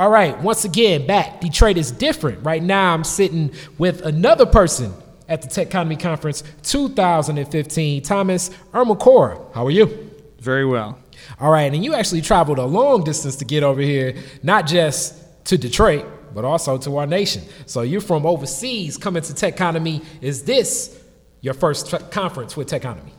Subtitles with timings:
[0.00, 1.42] All right, once again, back.
[1.42, 2.42] Detroit is different.
[2.42, 4.94] Right now, I'm sitting with another person
[5.28, 9.52] at the Techonomy Conference 2015, Thomas Ermacora.
[9.52, 10.10] How are you?
[10.38, 10.98] Very well.
[11.38, 15.44] All right, and you actually traveled a long distance to get over here, not just
[15.44, 17.42] to Detroit, but also to our nation.
[17.66, 20.02] So you're from overseas coming to Techonomy.
[20.22, 20.98] Is this
[21.42, 23.12] your first conference with Techonomy?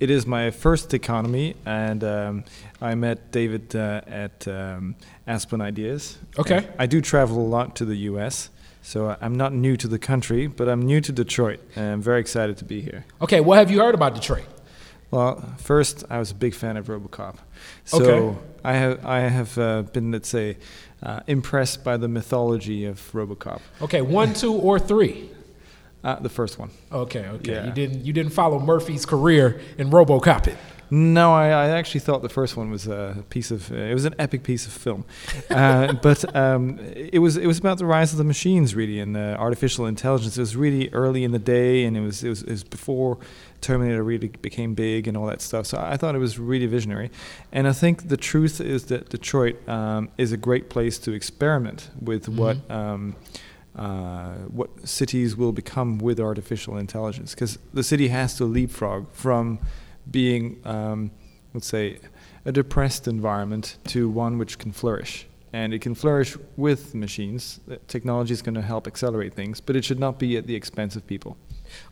[0.00, 2.44] It is my first Techonomy, and um,
[2.80, 4.94] I met David uh, at um,
[5.26, 6.18] Aspen Ideas.
[6.38, 6.58] Okay.
[6.58, 8.50] And I do travel a lot to the U.S.,
[8.80, 12.20] so I'm not new to the country, but I'm new to Detroit, and I'm very
[12.20, 13.04] excited to be here.
[13.20, 14.46] Okay, what have you heard about Detroit?
[15.10, 17.36] Well, first, I was a big fan of RoboCop,
[17.84, 18.38] so Okay.
[18.64, 20.58] I have I have uh, been, let's say,
[21.02, 23.60] uh, impressed by the mythology of RoboCop.
[23.82, 25.30] Okay, one, two, or three?
[26.04, 26.70] Uh, the first one.
[26.92, 27.52] Okay, okay.
[27.52, 27.66] Yeah.
[27.66, 30.56] You didn't you didn't follow Murphy's career in RoboCop it.
[30.90, 33.70] No, I, I actually thought the first one was a piece of.
[33.70, 35.04] Uh, it was an epic piece of film,
[35.50, 39.16] uh, but um, it was it was about the rise of the machines, really, and
[39.16, 40.38] uh, artificial intelligence.
[40.38, 43.18] It was really early in the day, and it was it was, it was before
[43.60, 45.66] Terminator really became big and all that stuff.
[45.66, 47.10] So I thought it was really visionary,
[47.52, 51.90] and I think the truth is that Detroit um, is a great place to experiment
[52.00, 52.58] with what.
[52.70, 53.14] Um,
[53.78, 59.58] uh, what cities will become with artificial intelligence because the city has to leapfrog from
[60.10, 61.10] being, um,
[61.54, 61.98] let's say,
[62.44, 65.26] a depressed environment to one which can flourish.
[65.52, 67.60] And it can flourish with machines.
[67.86, 70.96] Technology is going to help accelerate things, but it should not be at the expense
[70.96, 71.36] of people.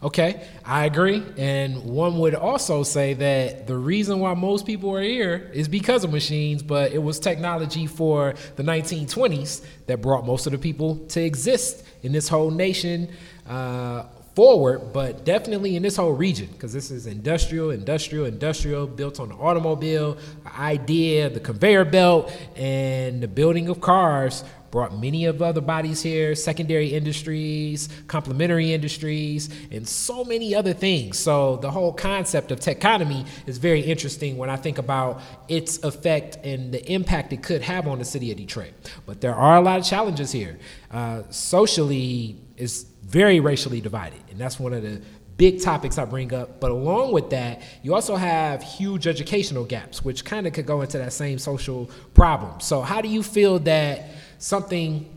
[0.03, 1.23] Okay, I agree.
[1.37, 6.05] And one would also say that the reason why most people are here is because
[6.05, 10.97] of machines, but it was technology for the 1920s that brought most of the people
[11.09, 13.09] to exist in this whole nation
[13.49, 14.05] uh,
[14.37, 19.31] forward, but definitely in this whole region, because this is industrial, industrial, industrial, built on
[19.31, 24.45] the automobile, the idea, the conveyor belt, and the building of cars
[24.77, 31.19] brought many of other bodies here, secondary industries, complementary industries, and so many other things.
[31.19, 36.37] So the whole concept of techonomy is very interesting when I think about its effect
[36.45, 38.75] and the impact it could have on the city of Detroit.
[39.07, 40.59] But there are a lot of challenges here.
[40.91, 45.01] Uh, socially, it's very racially divided, and that's one of the
[45.37, 46.61] big topics I bring up.
[46.61, 50.83] But along with that, you also have huge educational gaps, which kind of could go
[50.83, 52.61] into that same social problem.
[52.61, 55.13] So, how do you feel that something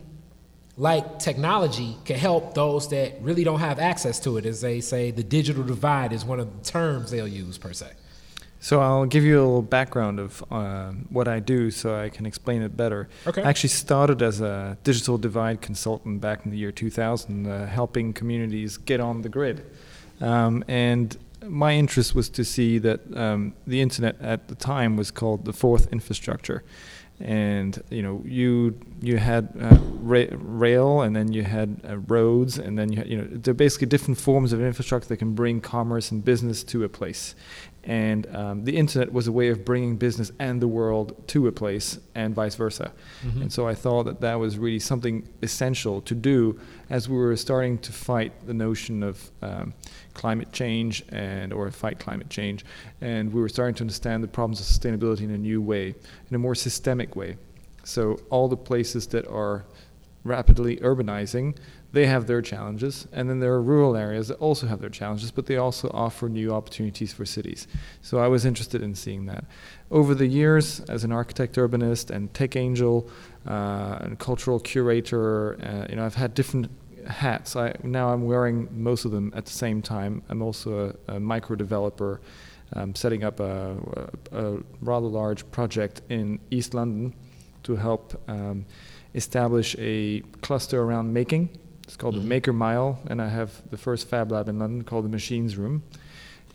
[0.76, 4.46] like technology can help those that really don't have access to it?
[4.46, 7.92] As they say, the digital divide is one of the terms they'll use per se.
[8.62, 12.26] So I'll give you a little background of uh, what I do so I can
[12.26, 13.08] explain it better.
[13.26, 13.42] Okay.
[13.42, 18.12] I actually started as a digital divide consultant back in the year 2000, uh, helping
[18.12, 19.64] communities get on the grid.
[20.20, 21.16] Um, and
[21.46, 25.52] my interest was to see that um, the internet at the time was called the
[25.52, 26.62] fourth infrastructure.
[27.18, 32.58] And you know, you you had uh, ra- rail, and then you had uh, roads,
[32.58, 35.60] and then you had, you know, they're basically different forms of infrastructure that can bring
[35.60, 37.34] commerce and business to a place
[37.84, 41.52] and um, the internet was a way of bringing business and the world to a
[41.52, 42.92] place and vice versa.
[43.22, 47.36] And so i thought that that was really something essential to do as we were
[47.36, 49.72] starting to fight the notion of um,
[50.14, 52.64] climate change and or fight climate change.
[53.00, 55.94] And we were starting to understand the problems of sustainability in a new way
[56.28, 57.36] in a more systemic way.
[57.84, 59.64] So all the places that are
[60.24, 61.56] rapidly urbanizing,
[61.92, 63.08] they have their challenges.
[63.12, 66.28] And then there are rural areas that also have their challenges, but they also offer
[66.28, 67.66] new opportunities for cities.
[68.02, 69.44] So I was interested in seeing that.
[69.90, 73.10] Over the years, as an architect urbanist and tech angel
[73.46, 76.70] uh, and cultural curator, uh, you know, I've had different
[77.08, 77.56] hats.
[77.56, 80.22] I, now I'm wearing most of them at the same time.
[80.28, 82.20] I'm also a, a micro developer.
[82.74, 83.76] um, setting up a,
[84.32, 87.14] a, a rather large project in East London
[87.62, 88.64] to help um,
[89.14, 91.58] establish a cluster around making.
[91.90, 95.04] It's called the Maker Mile, and I have the first Fab Lab in London called
[95.04, 95.82] the Machines Room.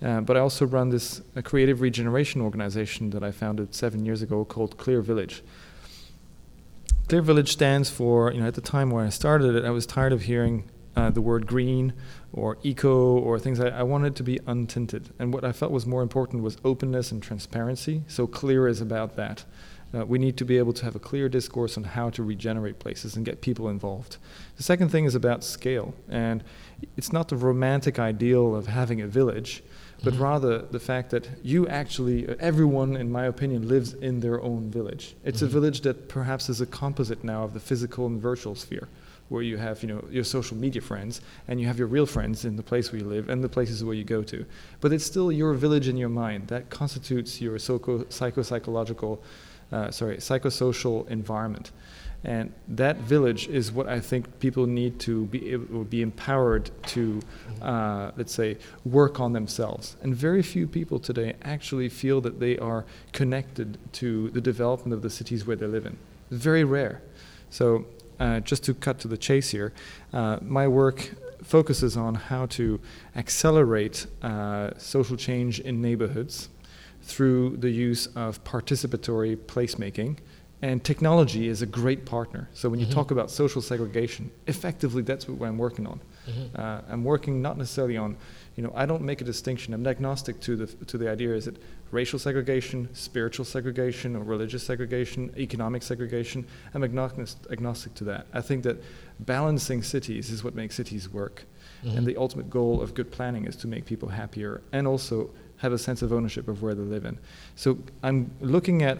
[0.01, 4.21] Uh, but I also run this a creative regeneration organization that I founded seven years
[4.21, 5.43] ago called Clear Village.
[7.09, 9.85] Clear Village stands for, you know, at the time where I started it, I was
[9.85, 11.91] tired of hearing uh, the word green
[12.31, 13.59] or eco or things.
[13.59, 15.09] I, I wanted it to be untinted.
[15.19, 18.03] And what I felt was more important was openness and transparency.
[18.07, 19.43] So Clear is about that.
[19.95, 22.79] Uh, we need to be able to have a clear discourse on how to regenerate
[22.79, 24.17] places and get people involved.
[24.57, 25.93] The second thing is about scale.
[26.09, 26.43] And
[26.97, 29.63] it's not the romantic ideal of having a village,
[30.03, 34.41] but rather the fact that you actually, uh, everyone, in my opinion, lives in their
[34.41, 35.15] own village.
[35.23, 38.89] It's a village that perhaps is a composite now of the physical and virtual sphere,
[39.29, 42.45] where you have, you know, your social media friends and you have your real friends
[42.45, 44.45] in the place where you live and the places where you go to.
[44.81, 49.23] But it's still your village in your mind that constitutes your psycho-psychological,
[49.75, 51.71] uh, sorry, psychosocial environment.
[52.23, 55.57] And that village is what I think people need to be
[55.89, 57.21] be empowered to,
[57.61, 59.95] uh, let's say, work on themselves.
[60.01, 65.01] And very few people today actually feel that they are connected to the development of
[65.01, 65.97] the cities where they live in.
[66.31, 67.01] It's Very rare.
[67.49, 67.85] So,
[68.19, 69.71] uh, just to cut to the chase here,
[70.13, 71.11] uh, my work
[71.43, 72.79] focuses on how to
[73.15, 76.49] accelerate uh, social change in neighborhoods
[77.05, 80.17] through the use of participatory placemaking
[80.61, 82.49] and technology is a great partner.
[82.53, 82.95] So when you mm-hmm.
[82.95, 86.01] talk about social segregation, effectively that's what I'm working on.
[86.27, 86.59] Mm-hmm.
[86.59, 88.17] Uh, I'm working not necessarily on,
[88.55, 89.73] you know, I don't make a distinction.
[89.73, 91.57] I'm agnostic to the to the idea is it
[91.91, 96.45] racial segregation, spiritual segregation, or religious segregation, economic segregation.
[96.73, 98.27] I'm agnostic, agnostic to that.
[98.33, 98.77] I think that
[99.19, 101.45] balancing cities is what makes cities work,
[101.83, 101.97] mm-hmm.
[101.97, 105.71] and the ultimate goal of good planning is to make people happier and also have
[105.71, 107.17] a sense of ownership of where they live in.
[107.55, 108.99] So I'm looking at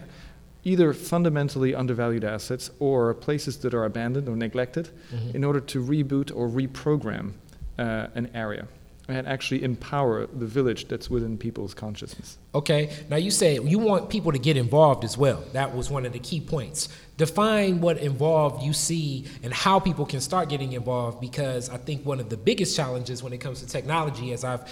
[0.66, 5.36] either fundamentally undervalued assets or places that are abandoned or neglected mm-hmm.
[5.36, 7.32] in order to reboot or reprogram
[7.78, 8.66] uh, an area
[9.08, 12.38] and actually empower the village that's within people's consciousness.
[12.52, 12.92] Okay.
[13.08, 15.44] Now you say you want people to get involved as well.
[15.52, 16.88] That was one of the key points.
[17.16, 22.04] Define what involved you see and how people can start getting involved because I think
[22.04, 24.68] one of the biggest challenges when it comes to technology as I've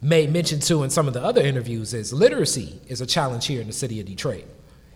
[0.00, 3.60] made mention to in some of the other interviews is literacy is a challenge here
[3.60, 4.44] in the city of Detroit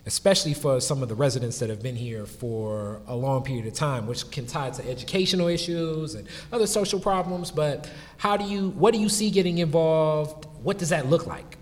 [0.08, 3.75] especially for some of the residents that have been here for a long period of
[3.75, 7.50] time, which can tie to educational issues and other social problems.
[7.50, 10.46] But how do you, what do you see getting involved?
[10.62, 11.57] What does that look like?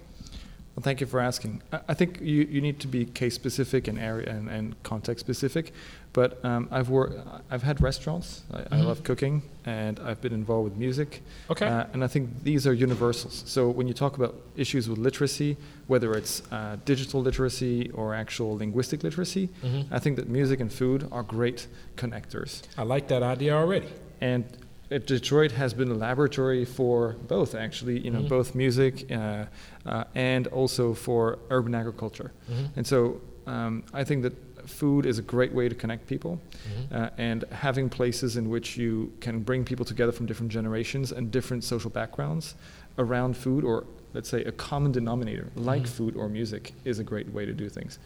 [0.77, 1.63] Well, thank you for asking.
[1.89, 5.73] I think you, you need to be case specific and area and, and context specific.
[6.13, 7.19] But um, I've worked,
[7.51, 8.43] I've had restaurants.
[8.53, 8.75] I, mm-hmm.
[8.75, 11.23] I, love cooking, and I've been involved with music.
[11.51, 11.67] Okay.
[11.67, 13.43] Uh, and I think these are universals.
[13.47, 15.57] So when you talk about issues with literacy,
[15.87, 19.95] whether it's uh, digital literacy or actual linguistic literacy, mm-hmm.
[19.95, 22.63] I think that music and food are great connectors.
[22.77, 23.89] I like that idea already.
[24.21, 24.45] And
[24.89, 28.29] Detroit has been a laboratory for both, actually, you know, mm-hmm.
[28.29, 29.47] both music uh,
[29.85, 32.33] uh, and also for urban agriculture.
[32.51, 32.67] Mm-hmm.
[32.77, 34.35] And so um, I think that
[34.67, 36.95] food is a great way to connect people, mm-hmm.
[36.95, 41.31] uh, and having places in which you can bring people together from different generations and
[41.31, 42.55] different social backgrounds
[42.99, 43.85] around food, or
[44.15, 45.97] let's say a common denominator like mm-hmm.
[45.97, 47.99] food or music, is a great way to do things.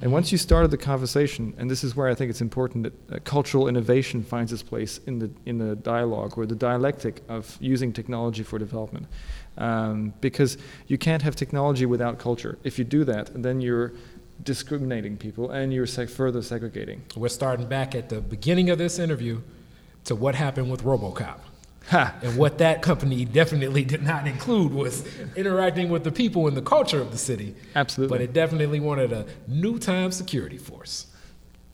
[0.00, 0.12] And mm-hmm.
[0.12, 3.18] once you started the conversation, and this is where I think it's important that uh,
[3.24, 7.92] cultural innovation finds its place in the in the dialogue or the dialectic of using
[7.92, 9.06] technology for development,
[9.58, 10.56] um, because
[10.86, 12.58] you can't have technology without culture.
[12.64, 13.92] If you do that, then you're
[14.42, 17.02] discriminating people and you're seg- further segregating.
[17.16, 19.40] We're starting back at the beginning of this interview
[20.04, 21.40] to what happened with Robocop.
[21.88, 22.14] Ha.
[22.22, 25.06] And what that company definitely did not include was
[25.36, 27.54] interacting with the people and the culture of the city.
[27.74, 28.14] Absolutely.
[28.14, 31.06] But it definitely wanted a new time security force.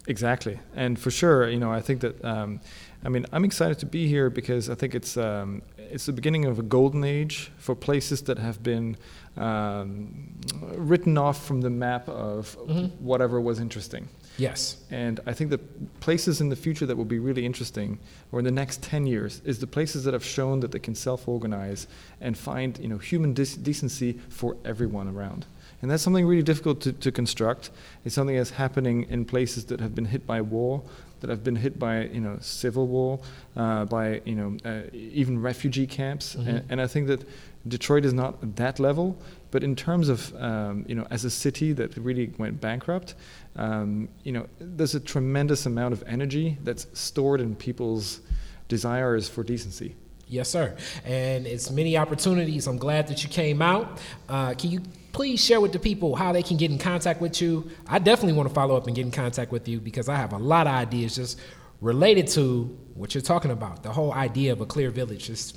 [0.06, 0.60] Exactly.
[0.76, 2.60] And for sure, you know, I think that, um,
[3.04, 5.62] I mean, I'm excited to be here because I think it's, um,
[5.94, 8.96] it's the beginning of a golden age for places that have been
[9.36, 10.34] um,
[10.74, 12.86] written off from the map of mm-hmm.
[13.04, 14.08] whatever was interesting.
[14.36, 14.78] Yes.
[14.90, 15.58] And I think the
[16.00, 18.00] places in the future that will be really interesting,
[18.32, 20.96] or in the next 10 years, is the places that have shown that they can
[20.96, 21.86] self organize
[22.20, 25.46] and find you know, human de- decency for everyone around.
[25.80, 27.70] And that's something really difficult to, to construct.
[28.04, 30.82] It's something that's happening in places that have been hit by war,
[31.24, 33.18] that have been hit by you know civil war,
[33.56, 36.48] uh, by you know uh, even refugee camps, mm-hmm.
[36.50, 37.26] and, and, I think that
[37.66, 39.16] Detroit is not at that level,
[39.50, 43.14] but in terms of um, you know as a city that really went bankrupt,
[43.56, 48.20] um, you know there's a tremendous amount of energy that's stored in people's
[48.68, 49.96] desires for decency.
[50.28, 50.76] Yes, sir.
[51.04, 52.66] And it's many opportunities.
[52.66, 54.00] I'm glad that you came out.
[54.28, 54.80] Uh, can you
[55.12, 57.70] please share with the people how they can get in contact with you?
[57.86, 60.32] I definitely want to follow up and get in contact with you because I have
[60.32, 61.38] a lot of ideas just
[61.80, 62.64] related to
[62.94, 63.82] what you're talking about.
[63.82, 65.54] The whole idea of a clear village is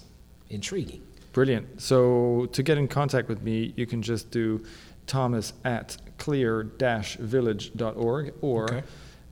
[0.50, 1.04] intriguing.
[1.34, 1.82] Brilliant.
[1.82, 4.64] So to get in contact with me, you can just do
[5.06, 8.84] thomas at clear-village.org or okay.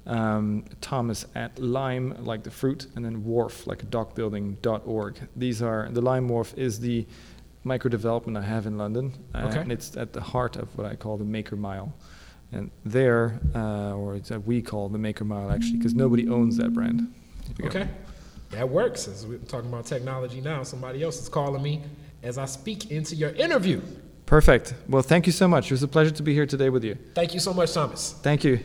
[0.05, 5.27] Um, thomas at lime, like the fruit, and then wharf, like a dock building.org.
[5.35, 7.05] These are, the lime wharf is the
[7.63, 9.59] micro development I have in London, uh, okay.
[9.59, 11.93] and it's at the heart of what I call the Maker Mile.
[12.51, 16.57] And there, uh, or it's what we call the Maker Mile actually, because nobody owns
[16.57, 17.13] that brand.
[17.63, 17.88] Okay
[18.55, 19.07] that works.
[19.07, 21.83] As we're talking about technology now, somebody else is calling me
[22.24, 23.81] as I speak into your interview.
[24.25, 24.74] Perfect.
[24.89, 25.65] Well, thank you so much.
[25.67, 26.97] It was a pleasure to be here today with you.
[27.13, 28.15] Thank you so much, Thomas.
[28.24, 28.59] Thank you.